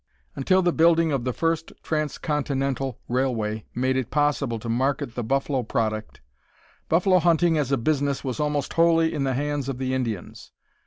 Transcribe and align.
_Until 0.35 0.63
the 0.63 0.73
building 0.73 1.11
of 1.11 1.25
the 1.25 1.31
first 1.31 1.71
transcontinental 1.83 2.97
railway 3.07 3.65
made 3.75 3.95
it 3.95 4.09
possible 4.09 4.57
to 4.57 4.67
market 4.67 5.13
the 5.13 5.23
"buffalo 5.23 5.61
product," 5.61 6.21
buffalo 6.89 7.19
hunting 7.19 7.55
as 7.55 7.71
a 7.71 7.77
business 7.77 8.23
was 8.23 8.39
almost 8.39 8.73
wholly 8.73 9.13
in 9.13 9.25
the 9.25 9.35
hands 9.35 9.69
of 9.69 9.77
the 9.77 9.93
Indians. 9.93 10.53